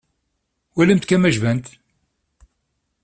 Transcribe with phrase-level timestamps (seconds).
[0.75, 1.65] Walimt kan ma jban-d.